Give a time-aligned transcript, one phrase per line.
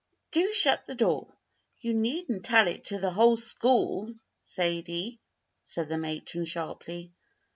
[0.31, 1.27] do shut the door.
[1.81, 5.19] You needn't tell it to the whole school, Sadie,"
[5.63, 7.11] said the matron, sharply.